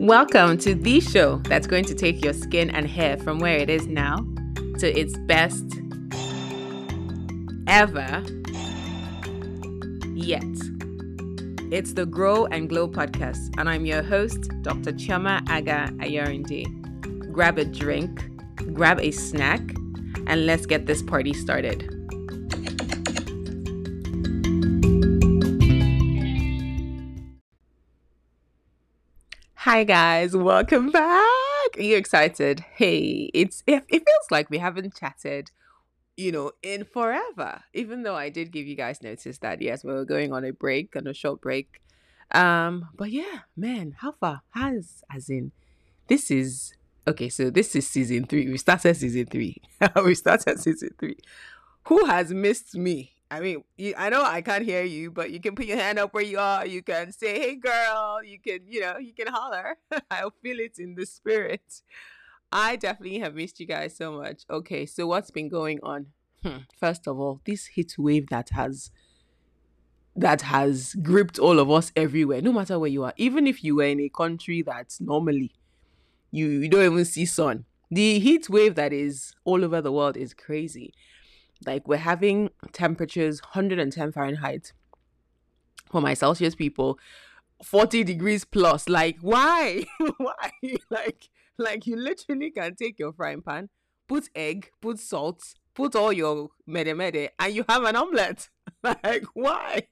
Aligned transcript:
Welcome 0.00 0.56
to 0.60 0.74
the 0.74 0.98
show 1.00 1.42
that's 1.44 1.66
going 1.66 1.84
to 1.84 1.94
take 1.94 2.24
your 2.24 2.32
skin 2.32 2.70
and 2.70 2.88
hair 2.88 3.18
from 3.18 3.38
where 3.38 3.58
it 3.58 3.68
is 3.68 3.86
now 3.86 4.26
to 4.78 4.98
its 4.98 5.14
best 5.26 5.78
ever 7.66 8.24
yet. 10.14 10.42
It's 11.70 11.92
the 11.92 12.06
Grow 12.06 12.46
and 12.46 12.66
Glow 12.66 12.88
podcast, 12.88 13.54
and 13.58 13.68
I'm 13.68 13.84
your 13.84 14.02
host, 14.02 14.50
Dr. 14.62 14.92
Chioma 14.92 15.46
Agha 15.50 15.92
Ayorinde. 15.98 16.64
Grab 17.30 17.58
a 17.58 17.66
drink, 17.66 18.26
grab 18.72 19.00
a 19.00 19.10
snack, 19.10 19.60
and 20.26 20.46
let's 20.46 20.64
get 20.64 20.86
this 20.86 21.02
party 21.02 21.34
started. 21.34 21.99
Hi 29.64 29.84
guys, 29.84 30.34
welcome 30.34 30.90
back. 30.90 31.76
Are 31.76 31.82
you 31.82 31.98
excited? 31.98 32.64
Hey, 32.76 33.28
it's 33.34 33.62
it, 33.66 33.84
it 33.90 33.98
feels 33.98 34.30
like 34.30 34.48
we 34.48 34.56
haven't 34.56 34.96
chatted, 34.96 35.50
you 36.16 36.32
know, 36.32 36.52
in 36.62 36.84
forever. 36.84 37.64
Even 37.74 38.02
though 38.02 38.14
I 38.14 38.30
did 38.30 38.52
give 38.52 38.66
you 38.66 38.74
guys 38.74 39.02
notice 39.02 39.36
that 39.40 39.60
yes, 39.60 39.84
we 39.84 39.92
were 39.92 40.06
going 40.06 40.32
on 40.32 40.46
a 40.46 40.52
break, 40.54 40.96
on 40.96 41.06
a 41.06 41.12
short 41.12 41.42
break. 41.42 41.82
Um, 42.30 42.88
but 42.96 43.10
yeah, 43.10 43.40
man, 43.54 43.96
how 43.98 44.12
far 44.12 44.40
has 44.54 45.04
as 45.14 45.28
in 45.28 45.52
this 46.06 46.30
is 46.30 46.72
okay, 47.06 47.28
so 47.28 47.50
this 47.50 47.76
is 47.76 47.86
season 47.86 48.24
three. 48.24 48.50
We 48.50 48.56
started 48.56 48.94
season 48.94 49.26
three. 49.26 49.60
we 50.02 50.14
started 50.14 50.58
season 50.58 50.94
three. 50.98 51.18
Who 51.88 52.06
has 52.06 52.32
missed 52.32 52.76
me? 52.76 53.12
I 53.30 53.40
mean, 53.40 53.62
you, 53.76 53.94
I 53.96 54.10
know 54.10 54.24
I 54.24 54.42
can't 54.42 54.64
hear 54.64 54.82
you, 54.82 55.10
but 55.10 55.30
you 55.30 55.40
can 55.40 55.54
put 55.54 55.66
your 55.66 55.76
hand 55.78 55.98
up 55.98 56.12
where 56.12 56.24
you 56.24 56.38
are. 56.38 56.66
You 56.66 56.82
can 56.82 57.12
say, 57.12 57.38
"Hey, 57.38 57.54
girl." 57.56 58.22
You 58.24 58.38
can, 58.40 58.60
you 58.66 58.80
know, 58.80 58.98
you 58.98 59.12
can 59.14 59.28
holler. 59.28 59.76
I'll 60.10 60.34
feel 60.42 60.58
it 60.58 60.78
in 60.78 60.94
the 60.96 61.06
spirit. 61.06 61.82
I 62.52 62.76
definitely 62.76 63.20
have 63.20 63.34
missed 63.34 63.60
you 63.60 63.66
guys 63.66 63.96
so 63.96 64.12
much. 64.12 64.42
Okay, 64.50 64.84
so 64.84 65.06
what's 65.06 65.30
been 65.30 65.48
going 65.48 65.78
on? 65.82 66.06
Hmm. 66.42 66.58
First 66.78 67.06
of 67.06 67.18
all, 67.20 67.40
this 67.44 67.66
heat 67.66 67.94
wave 67.98 68.28
that 68.30 68.50
has 68.50 68.90
that 70.16 70.42
has 70.42 70.94
gripped 70.94 71.38
all 71.38 71.60
of 71.60 71.70
us 71.70 71.92
everywhere, 71.94 72.42
no 72.42 72.52
matter 72.52 72.78
where 72.78 72.90
you 72.90 73.04
are. 73.04 73.14
Even 73.16 73.46
if 73.46 73.62
you 73.62 73.76
were 73.76 73.84
in 73.84 74.00
a 74.00 74.08
country 74.08 74.60
that's 74.62 75.00
normally 75.00 75.52
you, 76.32 76.48
you 76.48 76.68
don't 76.68 76.92
even 76.92 77.04
see 77.04 77.24
sun. 77.24 77.64
The 77.90 78.18
heat 78.18 78.48
wave 78.48 78.74
that 78.74 78.92
is 78.92 79.34
all 79.44 79.64
over 79.64 79.80
the 79.80 79.92
world 79.92 80.16
is 80.16 80.34
crazy. 80.34 80.92
Like 81.66 81.86
we're 81.86 81.96
having 81.96 82.50
temperatures 82.72 83.40
110 83.42 84.12
Fahrenheit 84.12 84.72
for 85.90 86.00
my 86.00 86.14
Celsius 86.14 86.54
people, 86.54 86.98
40 87.62 88.04
degrees 88.04 88.44
plus. 88.44 88.88
Like 88.88 89.18
why? 89.20 89.84
why? 90.18 90.50
Like 90.90 91.28
like 91.58 91.86
you 91.86 91.96
literally 91.96 92.50
can 92.50 92.74
take 92.74 92.98
your 92.98 93.12
frying 93.12 93.42
pan, 93.42 93.68
put 94.08 94.28
egg, 94.34 94.70
put 94.80 94.98
salt, 94.98 95.54
put 95.74 95.94
all 95.94 96.12
your 96.12 96.48
mede 96.66 96.96
mede, 96.96 97.30
and 97.38 97.54
you 97.54 97.64
have 97.68 97.84
an 97.84 97.96
omelette. 97.96 98.48
like 98.82 99.24
why? 99.34 99.82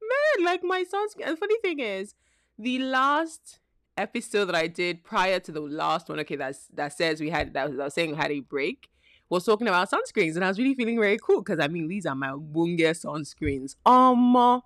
Man, 0.00 0.44
like 0.44 0.64
my 0.64 0.84
son's 0.84 1.14
and 1.24 1.38
funny 1.38 1.58
thing 1.62 1.80
is, 1.80 2.14
the 2.58 2.78
last 2.78 3.60
episode 3.96 4.46
that 4.46 4.54
I 4.54 4.66
did 4.66 5.04
prior 5.04 5.38
to 5.40 5.52
the 5.52 5.60
last 5.60 6.08
one, 6.08 6.18
okay, 6.20 6.36
that's 6.36 6.66
that 6.74 6.94
says 6.94 7.20
we 7.20 7.30
had 7.30 7.52
that 7.54 7.70
was, 7.70 7.78
I 7.78 7.84
was 7.84 7.94
saying 7.94 8.10
we 8.10 8.16
had 8.16 8.32
a 8.32 8.40
break 8.40 8.88
was 9.32 9.44
talking 9.44 9.66
about 9.66 9.90
sunscreens, 9.90 10.34
and 10.34 10.44
I 10.44 10.48
was 10.48 10.58
really 10.58 10.74
feeling 10.74 11.00
very 11.00 11.18
cool 11.18 11.40
because 11.40 11.58
I 11.58 11.66
mean 11.66 11.88
these 11.88 12.04
are 12.04 12.14
my 12.14 12.32
bunga 12.32 12.90
sunscreens. 12.90 13.76
Um, 13.86 14.36
uh, 14.36 14.60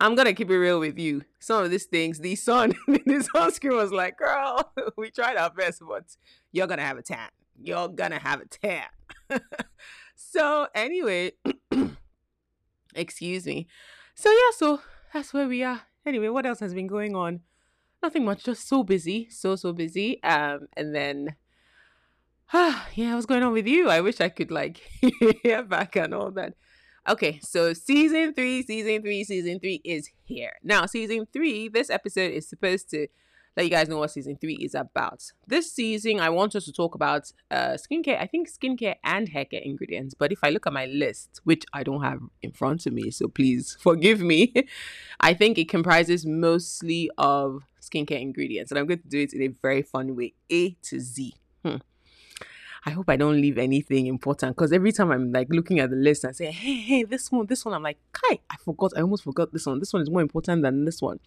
I'm 0.00 0.16
gonna 0.16 0.34
keep 0.34 0.50
it 0.50 0.58
real 0.58 0.80
with 0.80 0.98
you. 0.98 1.22
Some 1.38 1.62
of 1.64 1.70
these 1.70 1.84
things, 1.84 2.18
the 2.18 2.34
sun, 2.34 2.74
the 2.88 3.28
sunscreen 3.34 3.76
was 3.76 3.92
like, 3.92 4.18
girl, 4.18 4.72
we 4.96 5.10
tried 5.10 5.36
our 5.36 5.50
best, 5.50 5.82
but 5.88 6.16
you're 6.50 6.66
gonna 6.66 6.82
have 6.82 6.98
a 6.98 7.02
tan. 7.02 7.28
You're 7.62 7.88
gonna 7.88 8.18
have 8.18 8.40
a 8.40 8.46
tan. 8.46 8.86
so 10.16 10.66
anyway, 10.74 11.32
excuse 12.96 13.46
me. 13.46 13.68
So 14.16 14.30
yeah, 14.30 14.56
so 14.56 14.80
that's 15.14 15.32
where 15.32 15.46
we 15.46 15.62
are. 15.62 15.82
Anyway, 16.04 16.28
what 16.28 16.44
else 16.44 16.58
has 16.58 16.74
been 16.74 16.88
going 16.88 17.14
on? 17.14 17.40
Nothing 18.02 18.24
much, 18.24 18.42
just 18.42 18.68
so 18.68 18.82
busy, 18.82 19.28
so 19.30 19.54
so 19.54 19.72
busy. 19.72 20.20
Um, 20.24 20.66
and 20.76 20.92
then 20.92 21.36
ah, 22.52 22.88
yeah, 22.94 23.14
what's 23.14 23.26
going 23.26 23.42
on 23.42 23.52
with 23.52 23.66
you? 23.66 23.88
I 23.88 24.00
wish 24.00 24.20
I 24.20 24.28
could 24.28 24.50
like 24.50 24.78
hear 25.42 25.62
back 25.62 25.96
and 25.96 26.14
all 26.14 26.30
that. 26.32 26.54
Okay, 27.08 27.38
so 27.40 27.72
season 27.72 28.34
three, 28.34 28.62
season 28.62 29.00
three, 29.00 29.22
season 29.22 29.60
three 29.60 29.80
is 29.84 30.10
here. 30.24 30.54
Now, 30.64 30.86
season 30.86 31.26
three, 31.32 31.68
this 31.68 31.88
episode 31.88 32.32
is 32.32 32.48
supposed 32.48 32.90
to 32.90 33.06
let 33.56 33.64
you 33.64 33.70
guys 33.70 33.88
know 33.88 33.98
what 33.98 34.10
season 34.10 34.36
three 34.36 34.56
is 34.56 34.74
about. 34.74 35.22
This 35.46 35.72
season, 35.72 36.20
I 36.20 36.28
want 36.28 36.54
us 36.54 36.64
to 36.66 36.72
talk 36.72 36.94
about 36.94 37.32
uh, 37.50 37.76
skincare, 37.78 38.20
I 38.20 38.26
think 38.26 38.48
skincare 38.50 38.96
and 39.02 39.30
haircare 39.30 39.64
ingredients. 39.64 40.14
But 40.18 40.32
if 40.32 40.40
I 40.42 40.50
look 40.50 40.66
at 40.66 40.72
my 40.72 40.86
list, 40.86 41.40
which 41.44 41.64
I 41.72 41.82
don't 41.82 42.02
have 42.02 42.20
in 42.42 42.52
front 42.52 42.86
of 42.86 42.92
me, 42.92 43.10
so 43.10 43.28
please 43.28 43.76
forgive 43.80 44.20
me, 44.20 44.52
I 45.20 45.32
think 45.32 45.58
it 45.58 45.68
comprises 45.68 46.26
mostly 46.26 47.10
of 47.16 47.62
skincare 47.80 48.20
ingredients. 48.20 48.70
And 48.70 48.78
I'm 48.78 48.86
going 48.86 49.00
to 49.00 49.08
do 49.08 49.20
it 49.20 49.32
in 49.32 49.42
a 49.42 49.48
very 49.62 49.82
fun 49.82 50.16
way 50.16 50.34
A 50.50 50.72
to 50.82 51.00
Z. 51.00 51.34
Hmm. 51.64 51.76
I 52.86 52.90
hope 52.90 53.10
I 53.10 53.16
don't 53.16 53.40
leave 53.40 53.58
anything 53.58 54.06
important 54.06 54.54
because 54.54 54.72
every 54.72 54.92
time 54.92 55.10
I'm 55.10 55.32
like 55.32 55.48
looking 55.50 55.80
at 55.80 55.90
the 55.90 55.96
list 55.96 56.22
and 56.22 56.36
say, 56.36 56.52
hey, 56.52 56.76
hey, 56.76 57.02
this 57.02 57.32
one, 57.32 57.46
this 57.46 57.64
one, 57.64 57.74
I'm 57.74 57.82
like, 57.82 57.98
Kai, 58.12 58.38
I 58.48 58.56
forgot, 58.64 58.92
I 58.96 59.00
almost 59.00 59.24
forgot 59.24 59.52
this 59.52 59.66
one. 59.66 59.80
This 59.80 59.92
one 59.92 60.02
is 60.02 60.08
more 60.08 60.20
important 60.20 60.62
than 60.62 60.84
this 60.84 61.02
one. 61.02 61.18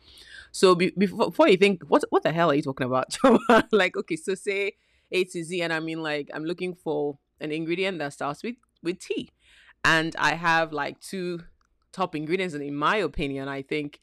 So 0.54 0.74
be- 0.74 0.94
before, 0.98 1.32
before 1.32 1.50
you 1.50 1.58
think, 1.58 1.84
what 1.84 2.06
what 2.12 2.24
the 2.24 2.32
hell 2.32 2.50
are 2.50 2.56
you 2.56 2.62
talking 2.62 2.88
about? 2.88 3.18
like, 3.74 3.98
okay, 3.98 4.16
so 4.16 4.36
say 4.36 4.78
A 5.12 5.26
to 5.26 5.44
Z, 5.44 5.62
and 5.62 5.74
I 5.74 5.82
mean 5.82 6.02
like 6.02 6.30
I'm 6.34 6.46
looking 6.46 6.76
for 6.76 7.20
an 7.42 7.52
ingredient 7.52 8.00
that 8.00 8.14
starts 8.14 8.42
with 8.42 8.56
with 8.82 9.00
T, 9.00 9.30
and 9.84 10.16
I 10.18 10.36
have 10.36 10.72
like 10.72 11.02
two 11.02 11.42
top 11.92 12.16
ingredients, 12.16 12.54
and 12.54 12.64
in 12.64 12.76
my 12.76 12.96
opinion, 12.96 13.50
I 13.50 13.64
think 13.64 14.00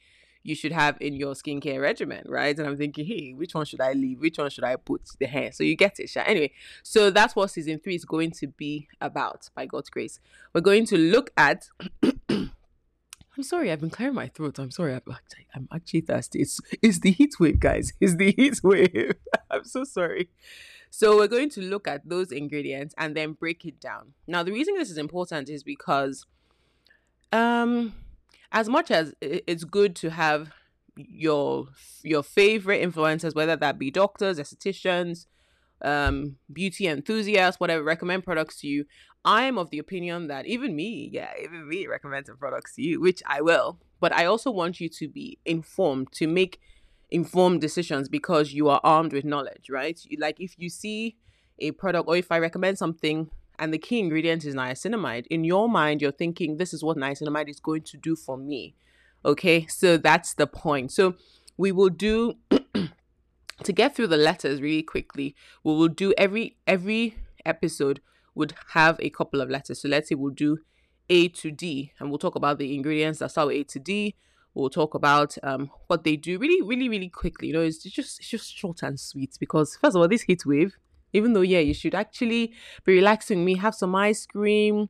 you 0.47 0.55
should 0.55 0.73
have 0.73 0.97
in 1.01 1.15
your 1.15 1.34
skincare 1.34 1.81
regimen, 1.81 2.23
right? 2.29 2.57
And 2.57 2.69
I'm 2.69 2.77
thinking, 2.77 3.05
hey, 3.05 3.33
which 3.33 3.55
one 3.55 3.67
should 3.67 3.81
I 3.81 3.93
leave? 3.93 4.21
Which 4.21 4.39
one 4.39 4.49
should 4.49 4.62
I 4.62 4.77
put 4.77 5.03
the 5.19 5.27
hair? 5.27 5.51
So 5.51 5.65
you 5.65 5.77
get 5.77 5.99
it, 5.99 6.09
Sha. 6.09 6.21
Anyway, 6.21 6.53
so 6.84 7.11
that's 7.11 7.34
what 7.34 7.51
season 7.51 7.81
three 7.81 7.97
is 7.97 8.05
going 8.05 8.31
to 8.33 8.47
be 8.47 8.89
about 9.01 9.51
by 9.57 9.67
God's 9.67 9.91
grace. 9.91 10.21
We're 10.53 10.61
going 10.61 10.87
to 10.87 10.97
look 10.97 11.31
at. 11.37 11.69
I'm 12.29 13.43
sorry, 13.43 13.71
I've 13.71 13.81
been 13.81 13.91
clearing 13.91 14.15
my 14.15 14.29
throat. 14.29 14.59
I'm 14.59 14.71
sorry, 14.71 14.95
I'm 14.95 15.03
actually, 15.11 15.47
I'm 15.55 15.69
actually 15.75 16.01
thirsty. 16.03 16.41
It's, 16.41 16.61
it's 16.81 17.01
the 17.01 17.11
heat 17.11 17.34
wave, 17.41 17.61
guys. 17.61 17.93
It's 18.01 18.15
the 18.15 18.33
heat 18.33 18.61
wave. 18.63 19.15
I'm 19.51 19.65
so 19.65 19.84
sorry. 19.84 20.31
So 20.91 21.17
we're 21.17 21.27
going 21.27 21.51
to 21.51 21.61
look 21.61 21.89
at 21.89 22.09
those 22.09 22.31
ingredients 22.31 22.95
and 22.97 23.15
then 23.17 23.33
break 23.33 23.67
it 23.67 23.81
down. 23.81 24.15
Now, 24.27 24.43
the 24.43 24.53
reason 24.53 24.75
this 24.77 24.91
is 24.91 24.97
important 24.97 25.51
is 25.51 25.63
because 25.65 26.25
um 27.33 27.93
as 28.53 28.69
much 28.69 28.91
as 28.91 29.15
it's 29.21 29.65
good 29.65 29.97
to 29.97 30.11
have 30.11 30.53
your 30.97 31.69
your 32.03 32.23
favorite 32.23 32.83
influencers, 32.83 33.34
whether 33.34 33.57
that 33.57 33.79
be 33.79 33.91
doctors, 33.91 34.39
estheticians, 34.39 35.27
um, 35.83 36.37
beauty 36.53 36.87
enthusiasts, 36.87 37.61
whatever, 37.61 37.83
recommend 37.83 38.25
products 38.25 38.61
to 38.61 38.67
you. 38.69 38.84
I 39.25 39.45
am 39.45 39.59
of 39.59 39.71
the 39.71 39.79
opinion 39.79 40.29
that 40.29 40.47
even 40.47 40.77
me, 40.77 41.11
yeah, 41.12 41.33
even 41.43 41.69
me 41.69 41.87
recommend 41.87 42.27
some 42.27 42.37
products 42.37 42.77
to 42.77 42.83
you, 42.83 43.01
which 43.01 43.23
I 43.27 43.41
will. 43.41 43.79
But 43.99 44.12
I 44.12 44.27
also 44.27 44.51
want 44.51 44.81
you 44.81 44.89
to 44.91 45.09
be 45.09 45.39
informed 45.45 46.13
to 46.13 46.27
make 46.28 46.61
informed 47.11 47.61
decisions 47.61 48.09
because 48.09 48.53
you 48.53 48.69
are 48.69 48.81
armed 48.84 49.13
with 49.13 49.25
knowledge, 49.25 49.69
right? 49.71 49.99
Like 50.19 50.41
if 50.41 50.55
you 50.59 50.69
see 50.69 51.17
a 51.59 51.73
product 51.73 52.09
or 52.09 52.17
if 52.17 52.31
I 52.31 52.39
recommend 52.39 52.78
something 52.78 53.31
and 53.59 53.72
the 53.72 53.78
key 53.78 53.99
ingredient 53.99 54.44
is 54.44 54.55
niacinamide, 54.55 55.27
in 55.28 55.44
your 55.44 55.69
mind, 55.69 56.03
you're 56.03 56.12
thinking, 56.12 56.56
this 56.56 56.72
is 56.75 56.83
what 56.83 56.97
niacinamide 56.97 57.49
is 57.49 57.61
going 57.61 57.83
to 57.83 57.97
do 57.97 58.17
for 58.17 58.37
me. 58.37 58.75
Okay, 59.25 59.66
so 59.66 59.97
that's 59.97 60.34
the 60.34 60.47
point. 60.47 60.92
So 60.92 61.15
we 61.57 61.72
will 61.72 61.89
do 61.89 62.34
to 62.51 63.72
get 63.72 63.97
through 63.97 64.09
the 64.09 64.16
letters 64.16 64.60
really 64.60 64.83
quickly. 64.83 65.34
We 65.65 65.72
will 65.72 65.89
do 65.89 66.13
every 66.16 66.57
every 66.66 67.16
episode 67.45 68.01
would 68.34 68.54
have 68.75 68.98
a 69.01 69.10
couple 69.10 69.41
of 69.41 69.51
letters. 69.51 69.80
So 69.80 69.89
let's 69.89 70.09
say 70.09 70.15
we'll 70.15 70.34
do 70.34 70.59
A 71.09 71.28
to 71.28 71.51
D, 71.51 71.92
and 71.98 72.10
we'll 72.10 72.19
talk 72.19 72.34
about 72.34 72.59
the 72.59 72.75
ingredients 72.75 73.19
that 73.21 73.30
start 73.30 73.48
with 73.48 73.57
A 73.57 73.65
to 73.65 73.78
D. 73.78 74.15
We'll 74.54 74.71
talk 74.71 74.95
about 74.95 75.36
um, 75.42 75.71
what 75.86 76.04
they 76.04 76.16
do 76.16 76.39
really, 76.39 76.63
really, 76.63 76.89
really 76.89 77.09
quickly. 77.09 77.48
You 77.48 77.54
know, 77.54 77.63
it's 77.63 77.83
just 77.83 78.21
it's 78.21 78.28
just 78.28 78.54
short 78.54 78.83
and 78.83 78.98
sweet 78.98 79.36
because 79.41 79.77
first 79.77 79.97
of 79.97 80.03
all, 80.03 80.09
this 80.09 80.22
heat 80.22 80.47
wave 80.47 80.77
even 81.16 81.33
though, 81.33 81.41
yeah, 81.41 81.60
you 81.60 81.74
should 81.74 81.95
actually 81.95 82.53
be 82.84 82.95
relaxing 82.95 83.45
me, 83.45 83.57
have 83.57 83.74
some 83.74 83.95
ice 83.95 84.27
cream, 84.27 84.89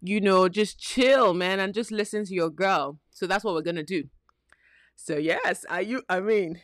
you 0.00 0.20
know, 0.20 0.48
just 0.48 0.78
chill, 0.78 1.34
man, 1.34 1.58
and 1.60 1.74
just 1.74 1.90
listen 1.90 2.24
to 2.26 2.34
your 2.34 2.50
girl. 2.50 2.98
So 3.10 3.26
that's 3.26 3.44
what 3.44 3.54
we're 3.54 3.62
gonna 3.62 3.82
do. 3.82 4.04
So 4.96 5.16
yes, 5.16 5.64
are 5.68 5.82
you 5.82 6.02
I 6.08 6.20
mean, 6.20 6.60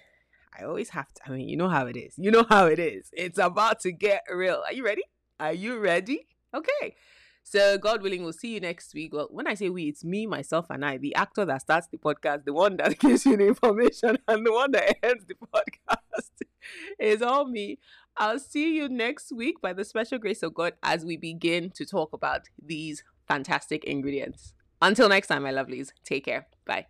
I 0.58 0.64
always 0.64 0.90
have 0.90 1.12
to 1.14 1.20
I 1.26 1.30
mean, 1.30 1.48
you 1.48 1.56
know 1.56 1.68
how 1.68 1.86
it 1.86 1.96
is. 1.96 2.14
You 2.16 2.30
know 2.30 2.46
how 2.48 2.66
it 2.66 2.78
is. 2.78 3.10
It's 3.12 3.38
about 3.38 3.80
to 3.80 3.92
get 3.92 4.22
real. 4.32 4.62
Are 4.66 4.72
you 4.72 4.84
ready? 4.84 5.02
Are 5.38 5.52
you 5.52 5.78
ready? 5.78 6.26
Okay. 6.54 6.94
So, 7.42 7.78
God 7.78 8.02
willing, 8.02 8.22
we'll 8.22 8.32
see 8.32 8.54
you 8.54 8.60
next 8.60 8.94
week. 8.94 9.12
Well, 9.12 9.28
when 9.30 9.46
I 9.46 9.54
say 9.54 9.70
we, 9.70 9.88
it's 9.88 10.04
me, 10.04 10.26
myself, 10.26 10.66
and 10.70 10.84
I, 10.84 10.98
the 10.98 11.14
actor 11.14 11.44
that 11.46 11.62
starts 11.62 11.88
the 11.88 11.96
podcast, 11.96 12.44
the 12.44 12.52
one 12.52 12.76
that 12.76 12.98
gives 13.00 13.26
you 13.26 13.36
the 13.36 13.48
information, 13.48 14.18
and 14.28 14.46
the 14.46 14.52
one 14.52 14.70
that 14.72 15.04
ends 15.04 15.24
the 15.26 15.34
podcast. 15.54 16.46
It's 16.98 17.22
all 17.22 17.48
me. 17.48 17.78
I'll 18.20 18.38
see 18.38 18.76
you 18.76 18.86
next 18.86 19.32
week 19.32 19.62
by 19.62 19.72
the 19.72 19.82
special 19.82 20.18
grace 20.18 20.42
of 20.42 20.52
God 20.52 20.74
as 20.82 21.06
we 21.06 21.16
begin 21.16 21.70
to 21.70 21.86
talk 21.86 22.12
about 22.12 22.42
these 22.62 23.02
fantastic 23.26 23.82
ingredients. 23.84 24.52
Until 24.82 25.08
next 25.08 25.28
time, 25.28 25.44
my 25.44 25.50
lovelies, 25.50 25.92
take 26.04 26.26
care. 26.26 26.46
Bye. 26.66 26.86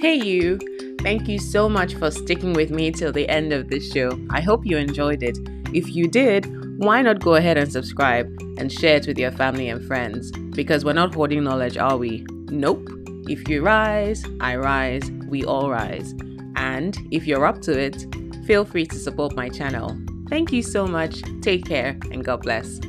Hey, 0.00 0.14
you. 0.14 0.58
Thank 1.02 1.28
you 1.28 1.38
so 1.38 1.68
much 1.68 1.96
for 1.96 2.10
sticking 2.10 2.54
with 2.54 2.70
me 2.70 2.90
till 2.90 3.12
the 3.12 3.28
end 3.28 3.52
of 3.52 3.68
this 3.68 3.92
show. 3.92 4.18
I 4.30 4.40
hope 4.40 4.64
you 4.64 4.78
enjoyed 4.78 5.22
it. 5.22 5.36
If 5.74 5.94
you 5.94 6.08
did, 6.08 6.46
why 6.78 7.02
not 7.02 7.20
go 7.20 7.34
ahead 7.34 7.58
and 7.58 7.70
subscribe 7.70 8.26
and 8.56 8.72
share 8.72 8.96
it 8.96 9.06
with 9.06 9.18
your 9.18 9.32
family 9.32 9.68
and 9.68 9.86
friends? 9.86 10.32
Because 10.56 10.82
we're 10.82 10.94
not 10.94 11.14
hoarding 11.14 11.44
knowledge, 11.44 11.76
are 11.76 11.98
we? 11.98 12.24
Nope. 12.46 12.88
If 13.28 13.46
you 13.48 13.62
rise, 13.62 14.24
I 14.40 14.56
rise, 14.56 15.10
we 15.28 15.44
all 15.44 15.70
rise. 15.70 16.14
And 16.56 16.96
if 17.10 17.26
you're 17.26 17.44
up 17.44 17.60
to 17.62 17.78
it, 17.78 18.06
feel 18.46 18.64
free 18.64 18.86
to 18.86 18.96
support 18.96 19.36
my 19.36 19.50
channel. 19.50 19.96
Thank 20.30 20.50
you 20.50 20.62
so 20.62 20.86
much. 20.86 21.22
Take 21.42 21.66
care 21.66 21.98
and 22.10 22.24
God 22.24 22.42
bless. 22.42 22.80